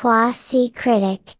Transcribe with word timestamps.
Quasi 0.00 0.70
Critic. 0.72 1.38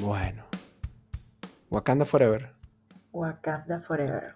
Bueno. 0.00 0.44
Wakanda 1.68 2.06
Forever. 2.06 2.54
Wakanda 3.12 3.80
Forever. 3.80 4.34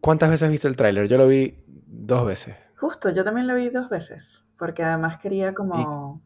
¿Cuántas 0.00 0.28
veces 0.28 0.42
has 0.42 0.50
visto 0.50 0.68
el 0.68 0.76
tráiler? 0.76 1.08
Yo 1.08 1.16
lo 1.16 1.26
vi 1.26 1.56
dos 1.66 2.26
veces. 2.26 2.54
Justo, 2.76 3.08
yo 3.08 3.24
también 3.24 3.46
lo 3.46 3.54
vi 3.54 3.70
dos 3.70 3.88
veces, 3.88 4.22
porque 4.58 4.82
además 4.82 5.18
quería 5.20 5.54
como 5.54 6.20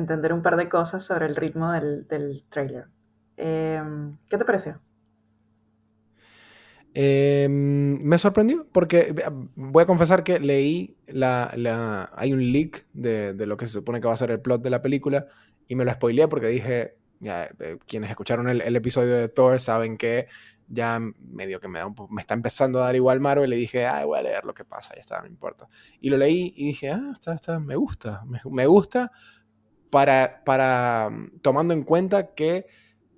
entender 0.00 0.32
un 0.32 0.42
par 0.42 0.56
de 0.56 0.68
cosas 0.68 1.04
sobre 1.04 1.26
el 1.26 1.36
ritmo 1.36 1.72
del, 1.72 2.06
del 2.08 2.44
tráiler. 2.50 2.86
Em, 3.36 4.18
¿Qué 4.28 4.38
te 4.38 4.44
pareció? 4.44 4.80
Em, 6.92 8.02
me 8.02 8.18
sorprendió 8.18 8.66
porque 8.72 8.98
eh, 9.10 9.14
voy 9.54 9.82
a 9.84 9.86
confesar 9.86 10.24
que 10.24 10.40
leí 10.40 10.96
la, 11.06 11.52
la- 11.56 12.10
hay 12.16 12.32
un 12.32 12.52
leak 12.52 12.86
de, 12.92 13.32
de 13.34 13.46
lo 13.46 13.56
que 13.56 13.66
se 13.66 13.74
supone 13.74 14.00
que 14.00 14.08
va 14.08 14.14
a 14.14 14.16
ser 14.16 14.30
el 14.32 14.40
plot 14.40 14.60
de 14.62 14.70
la 14.70 14.82
película 14.82 15.26
y 15.68 15.76
me 15.76 15.84
lo 15.84 15.92
spoileé 15.92 16.26
porque 16.28 16.48
dije, 16.48 16.96
ya, 17.20 17.44
eh, 17.60 17.78
quienes 17.86 18.10
escucharon 18.10 18.48
el, 18.48 18.60
el 18.60 18.74
episodio 18.76 19.14
de 19.14 19.28
Thor 19.28 19.60
saben 19.60 19.96
que 19.96 20.26
ya 20.66 20.98
medio 21.20 21.60
que 21.60 21.68
me, 21.68 21.78
da 21.78 21.86
un 21.86 21.94
me 22.10 22.20
está 22.22 22.34
empezando 22.34 22.80
a 22.80 22.86
dar 22.86 22.96
igual 22.96 23.20
Marvel 23.20 23.46
y 23.46 23.50
le 23.50 23.56
dije, 23.56 23.86
ay, 23.86 24.04
voy 24.06 24.18
a 24.18 24.22
leer 24.22 24.44
lo 24.44 24.54
que 24.54 24.64
pasa, 24.64 24.94
ya 24.96 25.00
está, 25.00 25.20
no 25.20 25.28
importa. 25.28 25.68
Y 26.00 26.10
lo 26.10 26.16
leí 26.16 26.52
y 26.56 26.66
dije, 26.68 26.90
ah, 26.90 27.10
está, 27.12 27.34
está, 27.34 27.60
me 27.60 27.76
gusta, 27.76 28.22
me, 28.26 28.40
me 28.50 28.66
gusta 28.66 29.12
para, 29.90 30.42
para, 30.44 31.10
mm, 31.10 31.40
tomando 31.42 31.74
en 31.74 31.84
cuenta 31.84 32.34
que 32.34 32.66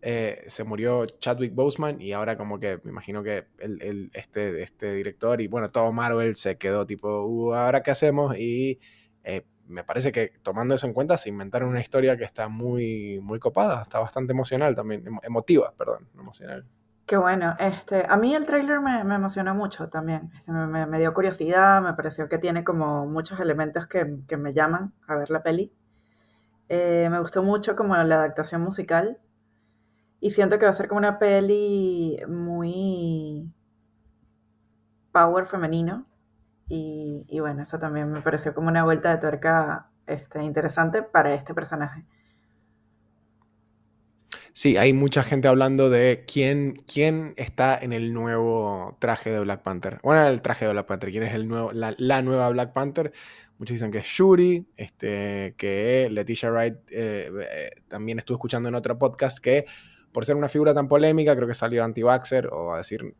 eh, 0.03 0.43
se 0.49 0.65
murió 0.65 1.07
Chadwick 1.07 1.55
Boseman 1.55 2.01
y 2.01 2.13
ahora 2.13 2.37
como 2.37 2.59
que 2.59 2.81
me 2.85 2.91
imagino 2.91 3.23
que 3.23 3.47
el, 3.59 3.81
el- 3.83 4.11
este, 4.15 4.63
este 4.63 4.95
director 4.95 5.41
y 5.41 5.47
bueno, 5.49 5.71
todo 5.71 5.93
Marvel 5.93 6.35
se 6.37 6.59
quedó 6.59 6.87
tipo, 6.87 7.25
"Uh, 7.27 7.55
¿ahora 7.55 7.83
qué 7.83 7.91
hacemos? 7.93 8.37
Y 8.39 8.81
eh, 9.25 9.47
me 9.67 9.85
parece 9.85 10.11
que 10.13 10.33
tomando 10.43 10.75
eso 10.75 10.87
en 10.87 10.93
cuenta 10.95 11.17
se 11.19 11.29
inventaron 11.29 11.69
una 11.71 11.81
historia 11.81 12.17
que 12.17 12.25
está 12.25 12.49
muy, 12.49 13.21
muy 13.23 13.39
copada, 13.39 13.83
está 13.83 14.01
bastante 14.01 14.33
emocional 14.33 14.75
también, 14.75 15.05
emo- 15.05 15.21
emotiva, 15.25 15.73
perdón, 15.77 16.09
emocional. 16.19 16.67
Qué 17.07 17.17
bueno, 17.17 17.55
este, 17.61 18.05
a 18.09 18.17
mí 18.17 18.35
el 18.35 18.47
tráiler 18.47 18.81
me, 18.81 19.05
me 19.05 19.15
emocionó 19.17 19.55
mucho 19.55 19.89
también, 19.89 20.31
Este, 20.39 20.51
me- 20.53 20.87
me 20.87 20.99
dio 20.99 21.15
curiosidad, 21.15 21.81
me 21.83 21.95
pareció 21.95 22.29
que 22.29 22.39
tiene 22.39 22.65
como 22.65 23.07
muchos 23.07 23.39
elementos 23.41 23.87
que, 23.87 24.17
que 24.29 24.37
me 24.37 24.53
llaman 24.55 24.93
a 25.07 25.15
ver 25.17 25.31
la 25.31 25.43
peli. 25.43 25.73
Eh, 26.75 27.07
me 27.11 27.21
gustó 27.21 27.43
mucho 27.43 27.77
como 27.77 27.95
la 27.95 28.15
adaptación 28.15 28.63
musical 28.63 29.19
y 30.21 30.31
siento 30.31 30.59
que 30.59 30.65
va 30.65 30.71
a 30.71 30.75
ser 30.75 30.89
como 30.89 31.01
una 31.01 31.19
peli 31.19 32.17
muy 32.27 33.53
power 35.13 35.49
femenino 35.49 36.07
y, 36.71 37.27
y 37.29 37.41
bueno, 37.41 37.65
eso 37.65 37.79
también 37.79 38.11
me 38.11 38.23
pareció 38.23 38.55
como 38.55 38.69
una 38.69 38.85
vuelta 38.85 39.11
de 39.11 39.19
tuerca 39.19 39.91
este, 40.07 40.43
interesante 40.43 41.03
para 41.03 41.35
este 41.35 41.53
personaje. 41.53 42.07
Sí, 44.55 44.79
hay 44.79 44.95
mucha 44.95 45.23
gente 45.23 45.49
hablando 45.49 45.91
de 45.91 46.25
quién, 46.27 46.77
quién 46.91 47.35
está 47.37 47.79
en 47.79 47.93
el 47.93 48.15
nuevo 48.15 48.97
traje 48.99 49.31
de 49.31 49.41
Black 49.41 49.63
Panther. 49.63 50.01
Bueno, 50.03 50.27
el 50.27 50.41
traje 50.41 50.67
de 50.67 50.73
Black 50.73 50.87
Panther, 50.87 51.11
quién 51.11 51.23
es 51.25 51.35
el 51.35 51.49
nuevo, 51.49 51.73
la, 51.73 51.95
la 51.99 52.23
nueva 52.23 52.49
Black 52.51 52.73
Panther. 52.73 53.13
Muchos 53.63 53.75
dicen 53.75 53.93
que 53.93 53.99
es 53.99 54.07
Shuri, 54.07 54.67
este, 54.77 55.55
que 55.57 56.09
Leticia 56.11 56.51
Wright 56.51 56.79
eh, 56.91 57.31
eh, 57.49 57.71
también 57.87 58.19
estuve 58.19 58.35
escuchando 58.35 58.69
en 58.69 58.75
otro 58.75 58.99
podcast 58.99 59.39
que 59.39 59.67
por 60.11 60.25
ser 60.25 60.35
una 60.35 60.49
figura 60.49 60.75
tan 60.75 60.89
polémica, 60.89 61.37
creo 61.37 61.47
que 61.47 61.55
salió 61.55 61.85
anti-vaxxer 61.85 62.49
o 62.49 62.75
a 62.75 62.79
decir 62.79 63.15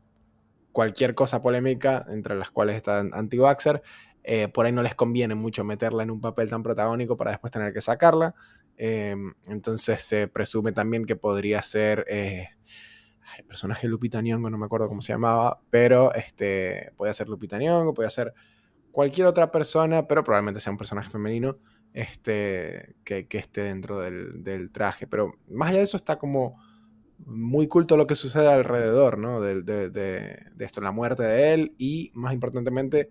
cualquier 0.73 1.15
cosa 1.15 1.41
polémica, 1.41 2.05
entre 2.09 2.35
las 2.35 2.51
cuales 2.51 2.75
está 2.75 2.99
anti-vaxxer, 2.99 3.85
eh, 4.25 4.49
por 4.49 4.67
ahí 4.67 4.73
no 4.73 4.83
les 4.83 4.97
conviene 4.97 5.37
mucho 5.37 5.63
meterla 5.63 6.03
en 6.03 6.11
un 6.11 6.21
papel 6.21 6.51
tan 6.51 6.65
protagónico 6.65 7.17
para 7.17 7.31
después 7.31 7.53
tener 7.53 7.73
que 7.73 7.81
sacarla. 7.81 8.35
Eh, 8.77 9.15
entonces 9.47 10.03
se 10.03 10.27
presume 10.27 10.73
también 10.73 11.05
que 11.05 11.15
podría 11.15 11.63
ser 11.63 12.05
el 12.09 13.45
personaje 13.47 13.87
Lupita 13.87 14.21
Nyong'o, 14.21 14.51
no 14.51 14.59
me 14.59 14.67
acuerdo 14.67 14.89
cómo 14.89 15.03
se 15.03 15.13
llamaba, 15.13 15.61
pero 15.71 16.13
este, 16.13 16.91
ser 17.13 17.29
Lupita 17.29 17.59
Nyong'o, 17.59 17.95
podía 17.95 18.11
ser 18.11 18.35
cualquier 18.93 19.27
otra 19.27 19.51
persona, 19.51 20.07
pero 20.07 20.25
probablemente 20.25 20.61
sea 20.61 20.73
un 20.73 20.79
personaje 20.79 21.11
femenino 21.11 21.57
este, 21.93 22.97
que, 23.05 23.27
esté 23.33 23.63
dentro 23.63 23.99
del, 24.01 24.43
traje. 24.73 25.07
Pero 25.07 25.35
más 25.49 25.71
allá 25.71 25.79
de 25.79 25.85
eso 25.85 25.97
está 25.97 26.19
como 26.19 26.61
muy 27.19 27.69
culto 27.69 27.97
lo 27.97 28.07
que 28.07 28.15
sucede 28.15 28.53
alrededor, 28.53 29.19
¿no? 29.19 29.41
De, 29.41 29.63
de- 29.63 29.91
de- 29.91 30.47
de 30.55 30.65
esto, 30.65 30.81
la 30.81 30.93
muerte 30.93 31.23
de 31.23 31.55
él 31.55 31.75
y, 31.79 32.11
más 32.15 32.35
importantemente, 32.35 33.09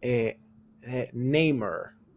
eh, 0.00 0.38
eh, 0.82 1.10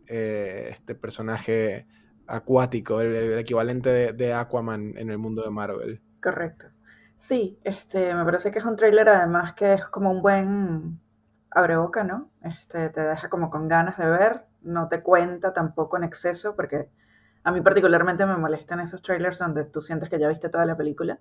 eh, 0.07 0.69
este 0.72 0.95
personaje 0.95 1.85
acuático, 2.28 3.01
el, 3.01 3.13
el 3.16 3.39
equivalente 3.39 3.89
de, 3.89 4.13
de 4.13 4.33
Aquaman 4.33 4.93
en 4.97 5.09
el 5.09 5.17
mundo 5.17 5.43
de 5.43 5.51
Marvel. 5.51 6.01
Correcto. 6.22 6.67
Sí, 7.17 7.59
este, 7.63 8.13
me 8.13 8.25
parece 8.25 8.51
que 8.51 8.59
es 8.59 8.66
un 8.66 8.75
tráiler 8.75 9.07
además 9.09 9.53
que 9.53 9.73
es 9.73 9.85
como 9.85 10.11
un 10.11 10.22
buen 10.22 11.00
abreboca, 11.51 12.03
¿no? 12.03 12.29
Este, 12.44 12.89
te 12.89 13.01
deja 13.01 13.29
como 13.29 13.50
con 13.50 13.67
ganas 13.67 13.97
de 13.97 14.06
ver, 14.06 14.41
no 14.62 14.88
te 14.88 15.01
cuenta 15.01 15.53
tampoco 15.53 15.97
en 15.97 16.06
exceso, 16.06 16.56
porque 16.56 16.88
a 17.44 17.51
mí 17.51 17.62
particularmente 17.62 18.25
me 18.25 18.38
molestan 18.38 18.79
esos 18.79 19.01
trailers 19.01 19.39
donde 19.39 19.66
tú 19.66 19.81
sientes 19.81 20.09
que 20.09 20.19
ya 20.19 20.29
viste 20.29 20.50
toda 20.50 20.66
la 20.66 20.78
película. 20.78 21.19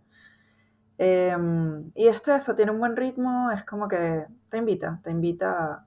Em, 0.98 1.90
y 1.94 2.08
este 2.08 2.36
eso 2.36 2.54
tiene 2.54 2.72
un 2.72 2.78
buen 2.78 2.96
ritmo, 2.96 3.50
es 3.50 3.64
como 3.64 3.88
que 3.88 4.24
te 4.50 4.58
invita, 4.58 5.00
te 5.02 5.10
invita 5.10 5.50
a, 5.50 5.86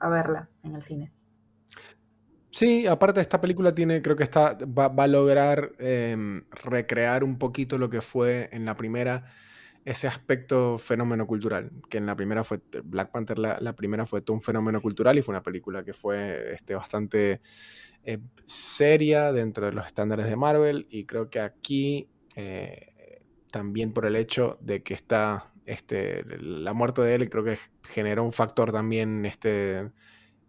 a 0.00 0.08
verla 0.08 0.48
en 0.62 0.74
el 0.74 0.82
cine. 0.82 1.12
Sí, 2.50 2.86
aparte 2.86 3.20
esta 3.20 3.40
película 3.40 3.74
tiene, 3.74 4.02
creo 4.02 4.16
que 4.16 4.24
está, 4.24 4.56
va, 4.66 4.88
va 4.88 5.04
a 5.04 5.08
lograr 5.08 5.70
em, 5.78 6.42
recrear 6.50 7.22
un 7.22 7.38
poquito 7.38 7.78
lo 7.78 7.90
que 7.90 8.00
fue 8.00 8.48
en 8.52 8.64
la 8.64 8.76
primera, 8.76 9.24
ese 9.84 10.06
aspecto 10.06 10.78
fenómeno 10.78 11.26
cultural, 11.26 11.70
que 11.88 11.98
en 11.98 12.06
la 12.06 12.14
primera 12.14 12.44
fue, 12.44 12.60
Black 12.84 13.10
Panther, 13.10 13.38
la, 13.38 13.58
la 13.60 13.74
primera 13.74 14.04
fue 14.06 14.20
todo 14.20 14.34
un 14.34 14.42
fenómeno 14.42 14.80
cultural 14.80 15.18
y 15.18 15.22
fue 15.22 15.32
una 15.32 15.42
película 15.42 15.84
que 15.84 15.92
fue 15.92 16.52
este, 16.54 16.74
bastante 16.74 17.40
eh, 18.04 18.18
seria 18.44 19.32
dentro 19.32 19.66
de 19.66 19.72
los 19.72 19.86
estándares 19.86 20.26
de 20.26 20.36
Marvel 20.36 20.86
y 20.90 21.04
creo 21.04 21.30
que 21.30 21.40
aquí 21.40 22.08
eh, 22.36 23.22
también 23.50 23.92
por 23.92 24.06
el 24.06 24.16
hecho 24.16 24.58
de 24.60 24.82
que 24.82 24.94
está, 24.94 25.52
este, 25.66 26.24
la 26.40 26.72
muerte 26.72 27.02
de 27.02 27.14
él 27.14 27.30
creo 27.30 27.44
que 27.44 27.58
generó 27.82 28.24
un 28.24 28.32
factor 28.32 28.72
también, 28.72 29.24
este 29.24 29.90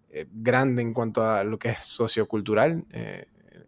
eh, 0.09 0.27
grande 0.31 0.81
en 0.81 0.93
cuanto 0.93 1.23
a 1.23 1.43
lo 1.43 1.57
que 1.57 1.69
es 1.69 1.85
sociocultural 1.85 2.85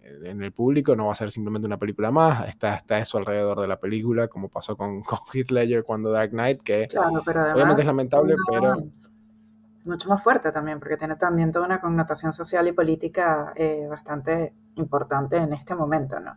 en 0.04 0.42
el 0.42 0.52
público, 0.52 0.96
no 0.96 1.08
va 1.08 1.14
a 1.14 1.16
ser 1.16 1.32
simplemente 1.32 1.66
una 1.66 1.78
película 1.78 2.12
más, 2.12 2.48
está, 2.48 2.76
está 2.76 3.00
eso 3.00 3.18
alrededor 3.18 3.60
de 3.60 3.68
la 3.68 3.80
película, 3.80 4.28
como 4.28 4.50
pasó 4.50 4.76
con, 4.76 5.02
con 5.04 5.20
Heath 5.34 5.52
Ledger 5.52 5.84
cuando 5.84 6.12
Dark 6.12 6.32
Knight, 6.32 6.62
que 6.62 6.88
Claro, 6.88 7.22
pero 7.26 7.42
además 7.42 7.56
obviamente 7.56 7.82
es 7.82 7.88
lamentable, 7.88 8.36
no, 8.36 8.44
pero 8.50 8.84
mucho 9.86 10.08
más 10.10 10.24
fuerte 10.24 10.52
también, 10.52 10.80
porque 10.80 10.98
tiene 10.98 11.16
también 11.18 11.52
toda 11.52 11.66
una 11.66 11.82
connotación 11.82 12.34
social 12.34 12.68
y 12.68 12.72
política 12.72 13.54
eh, 13.56 13.86
bastante 13.90 14.54
importante 14.76 15.38
en 15.38 15.54
este 15.54 15.76
momento, 15.76 16.20
¿no? 16.20 16.36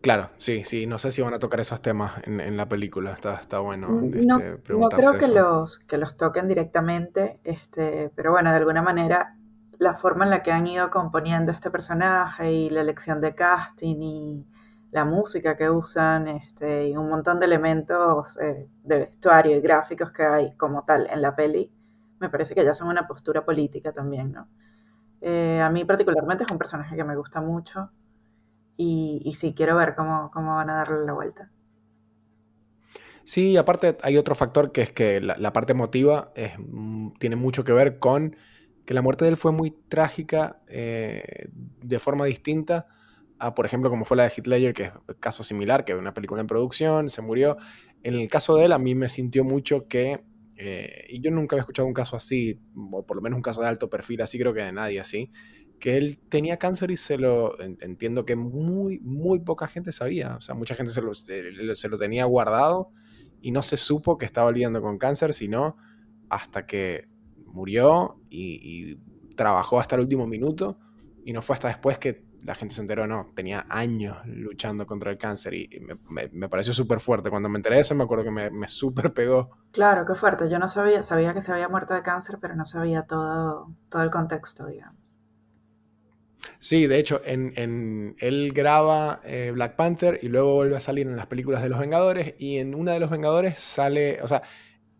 claro, 0.00 0.30
sí, 0.36 0.64
sí, 0.64 0.86
no 0.86 0.96
sé 0.96 1.12
si 1.12 1.22
van 1.22 1.34
a 1.34 1.38
tocar 1.38 1.60
esos 1.60 1.82
temas 1.82 2.12
en, 2.26 2.40
en 2.40 2.56
la 2.56 2.68
película, 2.68 3.12
está, 3.12 3.34
está 3.34 3.58
bueno 3.58 3.88
No, 3.88 4.04
este, 4.04 4.26
no 4.26 4.38
preguntarse 4.58 4.96
creo 4.96 5.18
que 5.18 5.24
eso. 5.24 5.34
los, 5.34 5.78
que 5.80 5.98
los 5.98 6.16
toquen 6.16 6.46
directamente, 6.48 7.40
este, 7.44 8.10
pero 8.14 8.30
bueno, 8.30 8.50
de 8.50 8.56
alguna 8.56 8.80
manera 8.80 9.37
la 9.78 9.94
forma 9.94 10.24
en 10.24 10.30
la 10.30 10.42
que 10.42 10.52
han 10.52 10.66
ido 10.66 10.90
componiendo 10.90 11.52
este 11.52 11.70
personaje 11.70 12.52
y 12.52 12.70
la 12.70 12.80
elección 12.80 13.20
de 13.20 13.34
casting 13.34 13.96
y 14.00 14.46
la 14.90 15.04
música 15.04 15.56
que 15.56 15.70
usan 15.70 16.28
este, 16.28 16.88
y 16.88 16.96
un 16.96 17.08
montón 17.08 17.38
de 17.38 17.46
elementos 17.46 18.38
eh, 18.40 18.68
de 18.84 18.98
vestuario 18.98 19.56
y 19.56 19.60
gráficos 19.60 20.10
que 20.10 20.24
hay 20.24 20.56
como 20.56 20.84
tal 20.84 21.08
en 21.10 21.22
la 21.22 21.36
peli, 21.36 21.70
me 22.20 22.30
parece 22.30 22.54
que 22.54 22.64
ya 22.64 22.74
son 22.74 22.88
una 22.88 23.06
postura 23.06 23.44
política 23.44 23.92
también, 23.92 24.32
¿no? 24.32 24.48
Eh, 25.20 25.60
a 25.60 25.68
mí 25.70 25.84
particularmente 25.84 26.44
es 26.44 26.50
un 26.50 26.58
personaje 26.58 26.96
que 26.96 27.04
me 27.04 27.16
gusta 27.16 27.40
mucho 27.40 27.90
y, 28.76 29.20
y 29.24 29.34
sí 29.34 29.52
quiero 29.54 29.76
ver 29.76 29.94
cómo, 29.94 30.30
cómo 30.32 30.56
van 30.56 30.70
a 30.70 30.76
darle 30.76 31.04
la 31.04 31.12
vuelta. 31.12 31.50
Sí, 33.24 33.58
aparte 33.58 33.98
hay 34.02 34.16
otro 34.16 34.34
factor 34.34 34.72
que 34.72 34.80
es 34.80 34.90
que 34.90 35.20
la, 35.20 35.52
parte 35.52 35.72
emotiva 35.72 36.30
es, 36.34 36.52
mm, 36.58 37.10
tiene 37.18 37.36
mucho 37.36 37.62
que 37.62 37.72
ver 37.72 37.98
con 37.98 38.36
que 38.88 38.94
la 38.94 39.02
muerte 39.02 39.26
de 39.26 39.32
él 39.32 39.36
fue 39.36 39.52
muy 39.52 39.70
trágica 39.90 40.62
eh, 40.66 41.50
de 41.52 41.98
forma 41.98 42.24
distinta 42.24 42.86
a, 43.38 43.54
por 43.54 43.66
ejemplo, 43.66 43.90
como 43.90 44.06
fue 44.06 44.16
la 44.16 44.26
de 44.26 44.42
Ledger, 44.46 44.72
que 44.72 44.84
es 44.84 44.92
caso 45.20 45.44
similar, 45.44 45.84
que 45.84 45.94
una 45.94 46.14
película 46.14 46.40
en 46.40 46.46
producción, 46.46 47.10
se 47.10 47.20
murió. 47.20 47.58
En 48.02 48.14
el 48.14 48.30
caso 48.30 48.56
de 48.56 48.64
él, 48.64 48.72
a 48.72 48.78
mí 48.78 48.94
me 48.94 49.10
sintió 49.10 49.44
mucho 49.44 49.88
que, 49.88 50.24
eh, 50.56 51.04
y 51.10 51.20
yo 51.20 51.30
nunca 51.30 51.54
había 51.54 51.64
escuchado 51.64 51.86
un 51.86 51.92
caso 51.92 52.16
así, 52.16 52.62
o 52.90 53.04
por 53.04 53.18
lo 53.18 53.20
menos 53.20 53.36
un 53.36 53.42
caso 53.42 53.60
de 53.60 53.66
alto 53.66 53.90
perfil 53.90 54.22
así, 54.22 54.38
creo 54.38 54.54
que 54.54 54.62
de 54.62 54.72
nadie 54.72 55.00
así, 55.00 55.32
que 55.78 55.98
él 55.98 56.18
tenía 56.30 56.56
cáncer 56.56 56.90
y 56.90 56.96
se 56.96 57.18
lo 57.18 57.60
entiendo 57.60 58.24
que 58.24 58.36
muy, 58.36 59.00
muy 59.00 59.40
poca 59.40 59.68
gente 59.68 59.92
sabía. 59.92 60.36
O 60.36 60.40
sea, 60.40 60.54
mucha 60.54 60.74
gente 60.74 60.92
se 60.92 61.02
lo, 61.02 61.12
se 61.12 61.88
lo 61.90 61.98
tenía 61.98 62.24
guardado 62.24 62.90
y 63.42 63.50
no 63.50 63.60
se 63.60 63.76
supo 63.76 64.16
que 64.16 64.24
estaba 64.24 64.50
lidiando 64.50 64.80
con 64.80 64.96
cáncer, 64.96 65.34
sino 65.34 65.76
hasta 66.30 66.64
que 66.64 67.06
murió 67.58 68.16
y, 68.30 68.96
trabajó 69.36 69.78
hasta 69.78 69.94
el 69.94 70.02
último 70.02 70.26
minuto 70.26 70.78
y 71.24 71.32
no 71.32 71.42
fue 71.42 71.54
hasta 71.54 71.68
después 71.68 71.96
que 71.98 72.24
la 72.44 72.56
gente 72.56 72.74
se 72.74 72.80
enteró, 72.80 73.06
no, 73.06 73.30
tenía 73.36 73.66
años 73.68 74.16
luchando 74.26 74.84
contra 74.84 75.12
el 75.12 75.18
cáncer 75.18 75.54
y 75.54 75.80
me, 76.08 76.48
pareció 76.48 76.72
súper 76.72 76.98
fuerte. 76.98 77.30
Cuando 77.30 77.48
me 77.48 77.56
enteré 77.56 77.76
de 77.76 77.82
eso 77.82 77.94
me 77.94 78.02
acuerdo 78.02 78.24
que 78.24 78.32
me, 78.32 78.50
me 78.50 78.66
súper 78.66 79.12
pegó. 79.12 79.50
Claro, 79.70 80.04
qué 80.06 80.14
fuerte. 80.14 80.50
Yo 80.50 80.58
no 80.58 80.68
sabía, 80.68 81.04
sabía 81.04 81.34
que 81.34 81.42
se 81.42 81.52
había 81.52 81.68
muerto 81.68 81.94
de 81.94 82.02
cáncer, 82.02 82.38
pero 82.40 82.56
no 82.56 82.66
sabía 82.66 83.02
todo, 83.02 83.72
todo 83.90 84.02
el 84.02 84.10
contexto, 84.10 84.66
digamos. 84.66 84.98
Sí, 86.58 86.88
de 86.88 86.98
hecho, 86.98 87.20
en, 87.24 88.16
él 88.18 88.52
graba 88.52 89.20
eh, 89.24 89.52
Black 89.54 89.76
Panther 89.76 90.18
y 90.22 90.28
luego 90.28 90.54
vuelve 90.54 90.76
a 90.76 90.80
salir 90.80 91.06
en 91.06 91.16
las 91.16 91.26
películas 91.26 91.62
de 91.62 91.68
los 91.68 91.78
Vengadores 91.78 92.34
y 92.38 92.58
en 92.58 92.74
una 92.74 92.92
de 92.92 93.00
los 93.00 93.10
Vengadores 93.10 93.60
sale, 93.60 94.20
o 94.22 94.28
sea, 94.28 94.42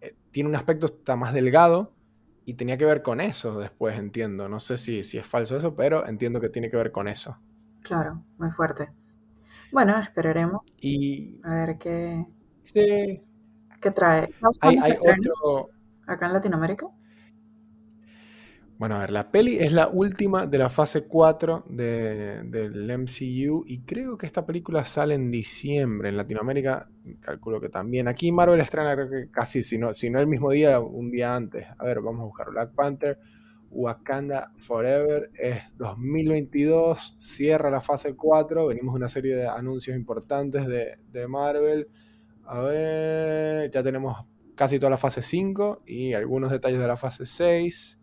eh, 0.01 0.15
tiene 0.31 0.49
un 0.49 0.55
aspecto 0.55 0.87
está 0.87 1.17
más 1.17 1.35
delgado 1.35 1.98
y 2.49 2.55
tenía 2.55 2.79
que 2.79 2.87
ver 2.87 3.03
con 3.03 3.21
eso 3.21 3.61
después, 3.61 3.99
entiendo. 3.99 4.49
No 4.49 4.59
sé 4.59 4.79
si, 4.79 5.05
si 5.05 5.19
es 5.19 5.27
falso 5.27 5.55
eso, 5.55 5.77
pero 5.77 6.07
entiendo 6.07 6.41
que 6.41 6.49
tiene 6.49 6.71
que 6.71 6.79
ver 6.79 6.93
con 6.93 7.07
eso. 7.07 7.39
Claro, 7.83 8.25
muy 8.39 8.51
fuerte. 8.53 8.89
Bueno, 9.71 10.01
esperaremos. 10.01 10.63
Y... 10.81 11.39
A 11.45 11.57
ver 11.57 11.77
qué... 11.77 12.25
Sí. 12.63 13.23
¿Qué 13.83 13.91
trae? 13.91 14.33
Hay, 14.63 14.79
hay 14.79 14.93
otro... 14.93 15.69
¿Acá 16.07 16.25
en 16.25 16.33
Latinoamérica? 16.33 16.87
Bueno, 18.79 18.95
a 18.95 19.01
ver, 19.01 19.11
la 19.11 19.33
peli 19.33 19.59
es 19.59 19.73
la 19.73 19.89
última 19.89 20.47
de 20.47 20.57
la 20.57 20.71
fase 20.71 21.03
4 21.03 21.65
del 21.69 22.97
MCU 22.97 23.65
y 23.67 23.81
creo 23.81 24.17
que 24.17 24.27
esta 24.27 24.47
película 24.47 24.85
sale 24.85 25.15
en 25.15 25.33
diciembre. 25.33 26.11
En 26.11 26.17
Latinoamérica, 26.17 26.89
calculo 27.19 27.61
que 27.61 27.71
también. 27.71 28.07
Aquí 28.07 28.31
Marvel 28.31 28.61
estrena 28.61 28.97
casi, 29.33 29.65
si 29.65 29.79
no, 29.79 29.95
si 29.95 30.11
no 30.11 30.21
el 30.21 30.29
mismo 30.29 30.53
día, 30.53 30.79
un 30.79 31.11
día 31.11 31.35
antes. 31.35 31.67
A 31.77 31.85
ver, 31.85 32.01
vamos 32.01 32.21
a 32.21 32.25
buscar 32.27 32.51
Black 32.51 32.73
Panther. 32.73 33.19
Wakanda 33.71 34.53
Forever 34.59 35.31
es 35.35 35.57
2022, 35.77 37.17
cierra 37.19 37.71
la 37.71 37.81
fase 37.81 38.15
4. 38.15 38.69
Venimos 38.69 38.95
de 38.95 38.99
una 38.99 39.09
serie 39.09 39.35
de 39.35 39.49
anuncios 39.49 39.97
importantes 39.97 40.69
de, 40.69 40.99
de 41.11 41.27
Marvel. 41.27 41.89
A 42.45 42.61
ver, 42.61 43.73
ya 43.73 43.83
tenemos 43.83 44.25
casi 44.55 44.79
toda 44.79 44.91
la 44.91 44.97
fase 44.99 45.21
5 45.21 45.83
y 45.85 46.13
algunos 46.13 46.53
detalles 46.53 46.79
de 46.79 46.87
la 46.87 46.97
fase 46.97 47.27
6. 47.27 47.98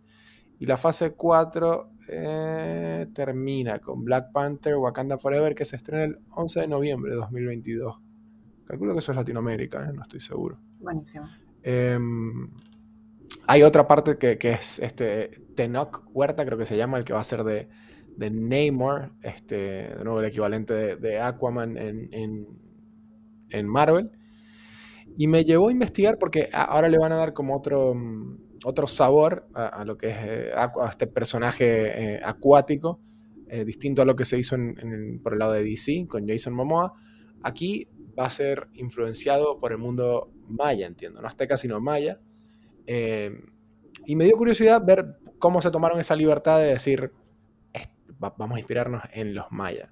Y 0.60 0.66
la 0.66 0.78
fase 0.78 1.12
4 1.12 1.90
eh, 2.08 3.08
termina 3.14 3.80
con 3.80 4.04
Black 4.04 4.32
Panther 4.32 4.76
Wakanda 4.76 5.18
Forever 5.18 5.56
que 5.56 5.66
se 5.66 5.76
estrena 5.76 6.04
el 6.06 6.20
11 6.32 6.62
de 6.62 6.68
noviembre 6.68 7.12
de 7.12 7.18
2022. 7.18 8.00
Calculo 8.66 8.94
que 8.94 9.00
eso 9.00 9.12
es 9.12 9.18
Latinoamérica, 9.18 9.88
¿eh? 9.88 9.94
no 9.94 10.02
estoy 10.02 10.20
seguro. 10.20 10.58
Buenísimo. 10.80 11.28
Em, 11.62 12.50
hay 13.48 13.64
otra 13.64 13.88
parte 13.88 14.18
que, 14.18 14.38
es 14.52 14.80
este 14.80 15.30
Tenok 15.56 16.04
Huerta, 16.14 16.46
creo 16.46 16.58
que 16.58 16.66
se 16.66 16.78
llama, 16.78 16.98
el 16.98 17.06
que 17.06 17.14
va 17.14 17.22
a 17.22 17.26
ser 17.26 17.44
de, 17.44 17.68
de 18.18 18.30
Namor, 18.30 19.12
este, 19.22 19.56
de 19.96 20.04
nuevo 20.04 20.20
el 20.20 20.28
equivalente 20.28 20.96
de, 20.96 21.20
Aquaman 21.20 21.78
en, 21.78 22.10
en, 23.50 23.68
Marvel. 23.68 24.12
Y 25.18 25.28
me 25.28 25.46
llevó 25.46 25.70
a 25.70 25.72
investigar 25.72 26.18
porque 26.20 26.50
ahora 26.52 26.90
le 26.90 26.98
van 26.98 27.12
a 27.12 27.18
dar 27.18 27.34
como 27.34 27.56
otro, 27.56 27.94
mm, 27.96 28.38
otro 28.64 28.88
sabor 28.88 29.48
a, 29.54 29.84
lo 29.86 29.98
que 29.98 30.10
es 30.10 30.18
eh, 30.20 30.52
a, 30.56 30.72
este 30.90 31.08
personaje 31.08 32.16
eh, 32.16 32.22
acuático, 32.24 33.00
eh, 33.48 33.66
distinto 33.66 34.02
a 34.02 34.06
lo 34.06 34.16
que 34.16 34.26
se 34.26 34.40
hizo 34.40 34.56
por 35.22 35.34
el 35.34 35.40
lado 35.40 35.54
de 35.54 35.64
DC 35.64 36.08
con 36.08 36.28
Jason 36.28 36.54
Momoa. 36.54 36.94
Aquí 37.44 37.88
va 38.18 38.26
a 38.26 38.30
ser 38.30 38.68
influenciado 38.74 39.60
por 39.60 39.72
el 39.72 39.78
mundo 39.78 40.32
maya, 40.48 40.88
entiendo, 40.88 41.22
no 41.22 41.28
azteca, 41.28 41.58
sino 41.58 41.80
maya. 41.80 42.20
y 42.88 44.16
me 44.16 44.26
dio 44.26 44.38
curiosidad 44.38 44.84
ver 44.86 45.18
cómo 45.40 45.62
se 45.62 45.72
tomaron 45.72 46.00
esa 46.00 46.16
libertad 46.16 46.60
de 46.60 46.68
decir, 46.68 47.12
vamos 48.20 48.56
a 48.56 48.60
inspirarnos 48.60 49.04
en 49.14 49.36
los 49.36 49.52
mayas. 49.52 49.90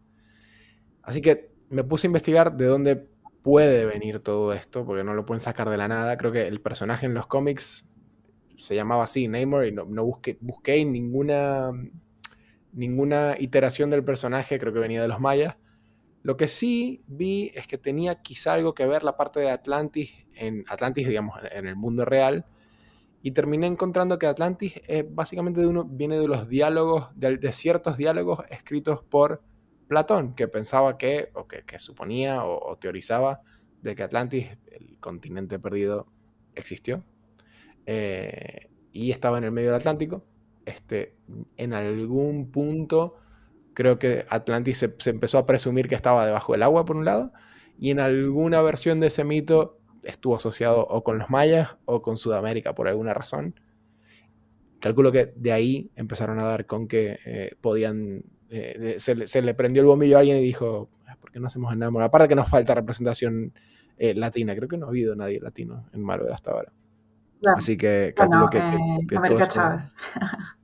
Así 1.02 1.22
que 1.22 1.52
me 1.70 1.84
puse 1.84 2.08
a 2.08 2.10
investigar 2.10 2.56
de 2.56 2.66
dónde 2.66 3.08
puede 3.42 3.86
venir 3.86 4.20
todo 4.20 4.54
esto, 4.54 4.86
porque 4.86 5.04
no 5.04 5.14
lo 5.14 5.26
pueden 5.26 5.42
sacar 5.42 5.70
de 5.70 5.78
la 5.78 5.88
nada. 5.88 6.18
Creo 6.18 6.32
que 6.32 6.48
el 6.48 6.62
personaje 6.62 7.06
en 7.06 7.14
los 7.14 7.28
cómics 7.28 7.90
se 8.58 8.76
llamaba 8.76 9.04
así, 9.04 9.28
Namor, 9.28 9.66
y 9.66 9.72
no, 9.72 9.86
busqué, 9.86 10.86
ninguna, 10.86 11.72
ninguna 12.72 13.36
iteración 13.40 13.90
del 13.90 14.04
personaje, 14.04 14.60
creo 14.60 14.74
que 14.74 14.80
venía 14.80 15.02
de 15.02 15.08
los 15.08 15.20
mayas. 15.20 15.58
Lo 16.22 16.38
que 16.38 16.48
sí 16.48 17.04
vi 17.08 17.52
es 17.56 17.68
que 17.68 17.78
tenía 17.78 18.22
quizá 18.22 18.54
algo 18.54 18.74
que 18.74 18.86
ver 18.86 19.04
la 19.04 19.18
parte 19.18 19.40
de 19.40 19.50
Atlantis, 19.50 20.14
en 20.36 20.64
Atlantis, 20.68 21.08
digamos, 21.08 21.38
en 21.52 21.68
el 21.68 21.76
mundo 21.76 22.06
real, 22.06 22.46
y 23.22 23.32
terminé 23.32 23.68
encontrando 23.68 24.20
que 24.20 24.28
Atlantis 24.28 24.82
básicamente 25.10 25.62
de 25.62 25.68
uno, 25.68 25.86
viene 25.86 26.20
de 26.20 26.28
los 26.28 26.50
diálogos, 26.50 27.08
de, 27.16 27.52
ciertos 27.54 27.98
diálogos 27.98 28.40
escritos 28.50 29.04
por 29.04 29.42
Platón, 29.88 30.34
que 30.36 30.48
pensaba 30.48 30.98
que, 30.98 31.30
o 31.34 31.48
que, 31.48 31.64
suponía 31.80 32.44
o 32.46 32.78
teorizaba 32.78 33.42
de 33.82 33.96
que 33.96 34.04
Atlantis, 34.04 34.48
el 34.72 34.98
continente 35.00 35.60
perdido, 35.60 36.08
existió 36.56 37.04
eh, 37.86 38.70
y 38.92 39.12
estaba 39.12 39.38
en 39.38 39.46
el 39.46 39.52
medio 39.52 39.70
del 39.70 39.80
Atlántico. 39.80 40.24
Este, 40.66 41.16
en 41.58 41.74
algún 41.74 42.50
punto 42.52 43.18
creo 43.74 44.00
que 44.00 44.26
Atlantis 44.30 44.78
se, 44.78 45.10
empezó 45.10 45.38
a 45.38 45.46
presumir 45.46 45.90
que 45.90 45.96
estaba 45.96 46.26
debajo 46.26 46.54
del 46.54 46.64
agua 46.64 46.86
por 46.86 46.96
un 46.96 47.06
lado 47.06 47.34
y 47.78 47.90
en 47.90 48.00
alguna 48.00 48.62
versión 48.62 49.00
de 49.00 49.08
ese 49.08 49.24
mito 49.24 49.80
estuvo 50.04 50.36
asociado 50.36 50.86
o 50.88 51.04
con 51.04 51.18
los 51.18 51.30
mayas 51.30 51.76
o 51.86 52.02
con 52.02 52.18
Sudamérica 52.18 52.76
por 52.76 52.88
alguna 52.88 53.14
razón. 53.14 53.60
Calculo 54.80 55.12
que 55.12 55.34
de 55.36 55.52
ahí 55.52 55.92
empezaron 55.96 56.40
a 56.40 56.44
dar 56.44 56.66
con 56.66 56.88
que 56.88 57.20
eh, 57.26 57.56
podían, 57.62 58.24
eh, 58.50 58.96
se, 59.00 59.42
le 59.42 59.54
prendió 59.54 59.82
el 59.82 59.88
bombillo 59.88 60.18
a 60.18 60.20
alguien 60.20 60.38
y 60.38 60.42
dijo, 60.42 60.90
ah, 61.08 61.18
¿por 61.20 61.32
qué 61.32 61.40
no 61.40 61.48
hacemos 61.48 61.76
nada? 61.76 62.06
Aparte 62.06 62.28
que 62.28 62.36
nos 62.36 62.50
falta 62.50 62.76
representación 62.76 63.54
latina, 63.98 64.56
creo 64.56 64.68
que 64.68 64.78
no 64.78 64.88
ha 64.88 64.90
habido 64.90 65.16
nadie 65.16 65.40
latino 65.40 65.86
en 65.94 66.04
Marvel 66.04 66.34
hasta 66.34 66.52
ahora. 66.52 66.74
Así 67.56 67.78
que 67.78 68.14
calculo 68.16 68.50
que, 68.50 68.58
eh, 68.58 69.18
América 69.18 69.48
Chávez. 69.48 69.94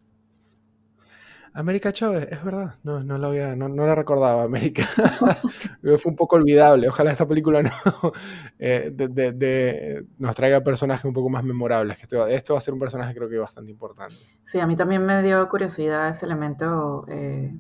América 1.54 1.92
Chávez, 1.92 2.28
es 2.32 2.44
verdad, 2.44 2.76
no, 2.84 3.04
no, 3.04 3.18
la, 3.18 3.28
había, 3.28 3.56
no, 3.56 3.68
no 3.68 3.86
la 3.86 3.96
recordaba, 3.96 4.44
América. 4.44 4.84
Fue 5.82 6.12
un 6.12 6.16
poco 6.16 6.36
olvidable, 6.36 6.88
ojalá 6.88 7.12
esta 7.12 7.28
película 7.28 7.64
no, 7.64 7.72
eh, 8.60 8.92
de, 8.94 10.06
nos 10.20 10.36
traiga 10.36 10.62
personajes 10.62 11.06
un 11.06 11.14
poco 11.14 11.30
más 11.30 11.44
memorables. 11.44 11.98
Que 11.98 12.16
va 12.16 12.28
a 12.28 12.62
ser 12.62 12.74
un 12.74 12.80
personaje 12.80 13.16
creo 13.16 13.28
que 13.28 13.38
bastante 13.38 13.72
importante. 13.72 14.16
Sí, 14.46 14.60
a 14.60 14.68
mí 14.68 14.76
también 14.78 15.06
me 15.06 15.24
dio 15.24 15.50
curiosidad 15.50 16.10
ese 16.10 16.26
elemento 16.26 17.06
eh, 17.10 17.54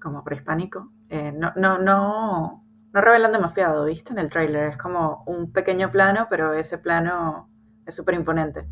como 0.00 0.24
prehispánico. 0.24 0.90
no, 1.08 1.52
no, 1.56 1.78
no, 1.78 2.64
no 2.92 3.00
revelan 3.00 3.32
demasiado, 3.32 3.84
¿viste? 3.84 4.12
En 4.12 4.18
el 4.18 4.30
tráiler 4.30 4.70
es 4.70 4.76
como 4.76 5.22
un 5.26 5.52
pequeño 5.52 5.90
plano, 5.90 6.26
pero 6.28 6.54
ese 6.54 6.76
plano 6.76 7.48
es 7.90 7.96
súper 7.96 8.14
imponente. 8.14 8.66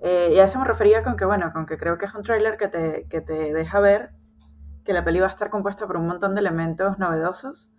Eh, 0.00 0.32
y 0.34 0.38
a 0.38 0.44
eso 0.44 0.58
me 0.58 0.66
refería 0.66 1.02
con 1.02 1.16
que, 1.16 1.24
bueno, 1.24 1.52
con 1.52 1.66
que 1.66 1.78
creo 1.78 1.98
que 1.98 2.06
es 2.06 2.14
un 2.14 2.22
tráiler 2.22 2.56
que 2.56 2.68
te, 2.68 3.06
que 3.08 3.20
te 3.20 3.52
deja 3.52 3.80
ver 3.80 4.10
que 4.84 4.92
la 4.92 5.04
peli 5.04 5.20
va 5.20 5.28
a 5.28 5.30
estar 5.30 5.50
compuesta 5.50 5.86
por 5.86 5.96
un 5.96 6.06
montón 6.06 6.34
de 6.34 6.40
elementos 6.40 6.98
novedosos, 6.98 7.70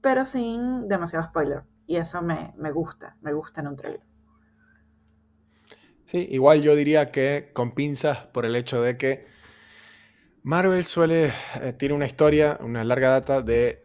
pero 0.00 0.24
sin 0.24 0.88
demasiado 0.88 1.26
spoiler. 1.26 1.62
Y 1.86 1.96
eso 1.96 2.22
me, 2.22 2.52
me 2.56 2.72
gusta, 2.72 3.16
me 3.20 3.32
gusta 3.32 3.60
en 3.60 3.68
un 3.68 3.76
tráiler. 3.76 4.02
Sí, 6.06 6.26
igual 6.30 6.60
yo 6.62 6.74
diría 6.74 7.12
que 7.12 7.50
con 7.52 7.72
pinzas 7.72 8.18
por 8.26 8.44
el 8.44 8.56
hecho 8.56 8.82
de 8.82 8.96
que 8.96 9.26
Marvel 10.42 10.84
suele, 10.84 11.32
eh, 11.62 11.72
tiene 11.78 11.94
una 11.94 12.06
historia, 12.06 12.58
una 12.60 12.82
larga 12.82 13.10
data 13.10 13.42
de 13.42 13.84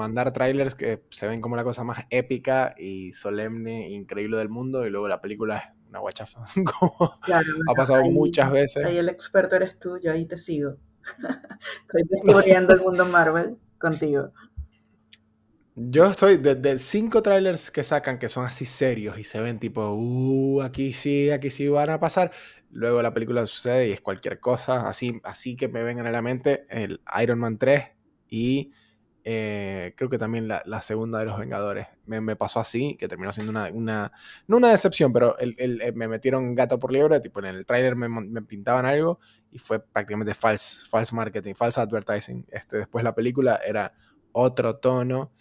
mandar 0.00 0.32
trailers 0.32 0.74
que 0.74 1.04
se 1.10 1.28
ven 1.28 1.40
como 1.40 1.56
la 1.56 1.64
cosa 1.64 1.84
más 1.84 2.04
épica 2.10 2.74
y 2.78 3.12
solemne 3.12 3.90
increíble 3.90 4.36
del 4.38 4.48
mundo 4.48 4.86
y 4.86 4.90
luego 4.90 5.08
la 5.08 5.20
película 5.20 5.58
es 5.58 5.64
una 5.88 5.98
guachafa. 6.00 6.46
ha 7.68 7.74
pasado 7.74 8.02
muchas 8.04 8.50
veces. 8.50 8.84
Ahí 8.84 8.96
el 8.96 9.08
experto 9.08 9.56
eres 9.56 9.78
tú, 9.78 9.98
yo 9.98 10.10
ahí 10.12 10.26
te 10.26 10.38
sigo. 10.38 10.76
estoy 11.86 12.02
descubriendo 12.08 12.72
el 12.72 12.80
mundo 12.80 13.04
Marvel 13.04 13.56
contigo. 13.78 14.32
Yo 15.76 16.10
estoy 16.10 16.36
desde 16.36 16.78
cinco 16.78 17.22
trailers 17.22 17.70
que 17.70 17.84
sacan 17.84 18.18
que 18.18 18.28
son 18.28 18.44
así 18.44 18.64
serios 18.64 19.18
y 19.18 19.24
se 19.24 19.40
ven 19.40 19.58
tipo, 19.58 19.92
uh, 19.92 20.62
aquí 20.62 20.92
sí, 20.92 21.30
aquí 21.30 21.50
sí 21.50 21.68
van 21.68 21.90
a 21.90 22.00
pasar. 22.00 22.32
Luego 22.70 23.02
la 23.02 23.14
película 23.14 23.46
sucede 23.46 23.88
y 23.88 23.92
es 23.92 24.00
cualquier 24.00 24.40
cosa, 24.40 24.88
así, 24.88 25.20
así 25.24 25.56
que 25.56 25.68
me 25.68 25.82
vengan 25.82 26.06
a 26.06 26.10
la 26.10 26.22
mente 26.22 26.66
el 26.70 27.00
Iron 27.22 27.38
Man 27.38 27.58
3 27.58 27.92
y 28.28 28.72
eh, 29.24 29.92
creo 29.96 30.08
que 30.08 30.18
también 30.18 30.48
la, 30.48 30.82
segunda 30.82 31.18
de 31.18 31.26
los 31.26 31.38
Vengadores. 31.38 31.88
Me, 32.06 32.36
pasó 32.36 32.60
así, 32.60 32.96
que 32.96 33.08
terminó 33.08 33.32
siendo 33.32 33.50
una, 33.50 34.12
no 34.46 34.56
una 34.56 34.70
decepción, 34.70 35.12
pero 35.12 35.36
eh, 35.38 35.92
me 35.94 36.08
metieron 36.08 36.54
gato 36.54 36.78
por 36.78 36.92
liebre, 36.92 37.20
tipo 37.20 37.40
en 37.40 37.46
el 37.46 37.66
tráiler 37.66 37.96
me, 37.96 38.08
me, 38.08 38.42
pintaban 38.42 38.86
algo 38.86 39.20
y 39.50 39.58
fue 39.58 39.80
prácticamente 39.80 40.34
false, 40.34 40.86
false 40.88 41.14
marketing, 41.14 41.54
false 41.54 41.80
advertising. 41.80 42.46
Este, 42.50 42.78
después 42.78 43.04
la 43.04 43.14
película 43.14 43.60
era 43.64 43.92
otro 44.32 44.76
tono. 44.76 45.32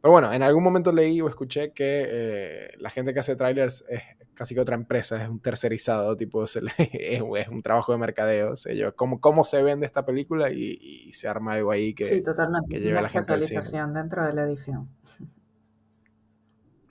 Pero 0.00 0.12
bueno, 0.12 0.32
en 0.32 0.42
algún 0.42 0.64
momento 0.64 0.92
leí 0.92 1.20
o 1.20 1.28
escuché 1.28 1.72
que 1.72 2.06
eh, 2.08 2.70
la 2.78 2.90
gente 2.90 3.12
que 3.12 3.20
hace 3.20 3.36
trailers 3.36 3.84
es 3.88 4.02
casi 4.40 4.54
que 4.54 4.62
otra 4.62 4.74
empresa, 4.74 5.22
es 5.22 5.28
un 5.28 5.38
tercerizado, 5.38 6.16
tipo, 6.16 6.44
es, 6.44 6.58
es, 6.78 7.20
un 7.20 7.60
trabajo 7.62 7.92
de 7.92 7.98
mercadeo. 7.98 8.56
Se 8.56 8.74
lleva 8.74 8.92
cómo, 8.92 9.20
cómo 9.20 9.44
se 9.44 9.62
vende 9.62 9.84
esta 9.84 10.06
película 10.06 10.50
y, 10.50 10.78
y, 10.80 11.12
se 11.12 11.28
arma 11.28 11.52
algo 11.52 11.70
ahí 11.70 11.92
que, 11.92 12.06
sí, 12.06 12.24
que 12.70 12.80
lleve 12.80 12.98
a 12.98 13.02
la 13.02 13.10
gente 13.10 13.34
al 13.34 13.42
cine. 13.42 13.62
dentro 13.92 14.24
de 14.24 14.32
la 14.32 14.44
edición. 14.44 14.88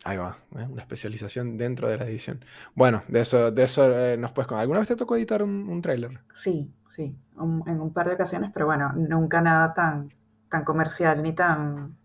Ahí 0.06 0.18
va, 0.18 0.38
¿eh? 0.60 0.68
una 0.70 0.84
especialización 0.84 1.58
dentro 1.58 1.90
de 1.90 1.98
la 1.98 2.06
edición. 2.06 2.46
Bueno, 2.76 3.02
de 3.08 3.22
eso, 3.22 3.50
de 3.50 3.64
eso 3.64 3.98
eh, 3.98 4.16
nos 4.16 4.32
puedes 4.32 4.46
contar. 4.46 4.62
¿Alguna 4.62 4.82
vez 4.82 4.88
te 4.88 4.96
tocó 4.96 5.16
editar 5.16 5.42
un, 5.42 5.68
un 5.70 5.82
tráiler? 5.82 6.20
Sí, 6.36 6.72
sí, 6.96 7.18
un, 7.36 7.64
en 7.66 7.82
un 7.82 7.92
par 7.94 8.10
de 8.10 8.14
ocasiones, 8.14 8.52
pero 8.54 8.68
bueno, 8.68 8.94
nunca 8.94 9.42
nada 9.42 9.74
tan, 9.74 10.14
tan 10.52 10.64
comercial 10.66 11.24
ni 11.24 11.34
tan 11.34 11.96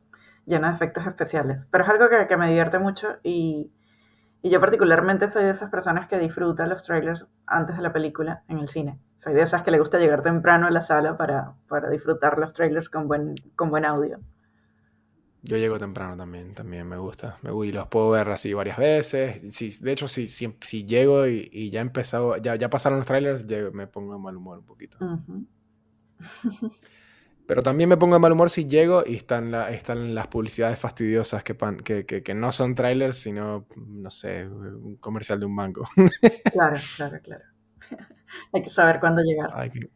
lleno 0.47 0.69
de 0.69 0.75
efectos 0.75 1.07
especiales. 1.07 1.59
Pero 1.71 1.85
es 1.85 1.91
algo 1.91 2.09
que, 2.09 2.27
que 2.27 2.37
me 2.39 2.49
divierte 2.49 2.79
mucho 2.79 3.09
y, 3.23 3.71
y, 4.45 4.51
yo 4.51 4.61
particularmente 4.61 5.29
soy 5.29 5.45
de 5.45 5.51
esas 5.51 5.71
personas 5.71 6.09
que 6.09 6.19
disfrutan 6.19 6.69
los 6.69 6.85
trailers 6.85 7.27
antes 7.47 7.77
de 7.77 7.83
la 7.83 7.93
película 7.93 8.45
en 8.49 8.59
el 8.59 8.69
cine. 8.69 8.99
Soy 9.19 9.35
de 9.35 9.43
esas 9.43 9.63
que 9.63 9.71
le 9.71 9.79
gusta 9.79 9.99
llegar 9.99 10.23
temprano 10.23 10.67
a 10.67 10.71
la 10.71 10.83
sala 10.83 11.17
para, 11.17 11.55
para 11.69 11.89
disfrutar 11.91 12.39
los 12.39 12.53
trailers 12.53 12.89
con 12.89 13.09
buen, 13.09 13.35
con 13.57 13.71
buen 13.71 13.85
audio. 13.85 14.19
Yo 15.43 15.59
llego 15.59 15.79
temprano 15.79 16.17
también, 16.17 16.55
también 16.55 16.89
me 16.89 16.97
gusta. 16.97 17.39
Me 17.43 17.51
y 17.67 17.73
los 17.73 17.87
puedo 17.89 18.11
ver 18.11 18.29
así 18.29 18.55
varias 18.55 18.79
veces. 18.79 19.55
Si, 19.55 19.71
de 19.83 19.93
hecho, 19.93 20.09
si, 20.09 20.29
si, 20.29 20.57
si 20.61 20.87
llego 20.87 21.27
y, 21.27 21.51
y, 21.53 21.71
ya 21.71 21.81
empezado, 21.81 22.37
ya, 22.39 22.55
ya 22.57 22.71
pasaron 22.71 22.99
los 22.99 23.07
trailers, 23.07 23.47
llego, 23.47 23.73
me 23.73 23.87
pongo 23.87 24.15
en 24.15 24.23
mal 24.23 24.37
humor 24.37 24.59
un 24.59 24.65
poquito. 24.65 24.97
Uh 25.01 25.19
-huh. 25.27 26.73
Pero 27.47 27.63
también 27.63 27.89
me 27.91 27.97
pongo 27.97 28.15
de 28.15 28.21
mal 28.21 28.33
humor 28.33 28.49
si 28.49 28.67
llego 28.67 29.05
y 29.07 29.17
están, 29.17 29.51
la, 29.51 29.71
están 29.71 30.15
las 30.15 30.29
publicidades 30.29 30.79
fastidiosas 30.79 31.45
que, 31.45 31.55
pan, 31.55 31.77
que, 31.77 32.07
que, 32.07 32.23
que, 32.23 32.35
no 32.35 32.53
son 32.53 32.75
trailers, 32.75 33.19
sino, 33.19 33.67
no 33.77 34.11
sé, 34.11 34.49
un 34.49 34.97
comercial 34.97 35.41
de 35.41 35.47
un 35.47 35.55
banco. 35.55 35.85
claro, 36.53 36.77
claro, 36.97 37.21
claro. 37.23 37.45
Hay 38.53 38.63
que 38.63 38.71
saber 38.71 38.99
cuándo 38.99 39.21
llegar. 39.23 39.71
Que... 39.71 39.91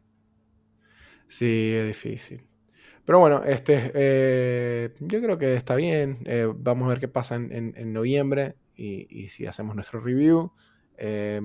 Sí, 1.26 1.73
es 1.75 1.87
difícil. 1.87 2.47
Pero 3.07 3.21
bueno, 3.21 3.43
este, 3.45 3.93
eh, 3.95 4.95
yo 5.00 5.23
creo 5.23 5.38
que 5.38 5.55
está 5.55 5.75
bien. 5.75 6.19
Eh, 6.26 6.52
vamos 6.55 6.87
a 6.87 6.90
ver 6.90 7.00
qué 7.00 7.09
pasa 7.09 7.37
en, 7.37 7.50
en, 7.52 7.73
en 7.76 7.95
noviembre 7.95 8.57
y, 8.76 9.07
y, 9.09 9.28
si 9.28 9.47
hacemos 9.47 9.75
nuestro 9.75 10.00
review. 10.00 10.52
Eh, 10.99 11.40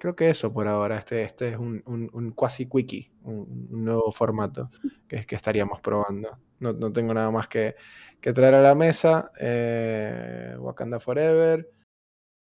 creo 0.00 0.16
que 0.16 0.30
eso 0.30 0.52
por 0.52 0.66
ahora. 0.66 0.98
Este, 0.98 1.22
este 1.22 1.50
es 1.50 1.56
un, 1.58 1.82
un, 1.86 2.32
quasi 2.32 2.66
quickie, 2.66 3.12
un, 3.22 3.68
un, 3.70 3.84
nuevo 3.84 4.10
formato 4.10 4.70
que, 5.06 5.24
que 5.24 5.36
estaríamos 5.36 5.80
probando. 5.80 6.38
No, 6.58 6.72
no, 6.72 6.92
tengo 6.92 7.14
nada 7.14 7.30
más 7.30 7.46
que, 7.46 7.76
que 8.20 8.32
traer 8.32 8.54
a 8.54 8.62
la 8.62 8.74
mesa. 8.74 9.30
Eh, 9.38 10.56
Wakanda 10.58 10.98
Forever. 10.98 11.70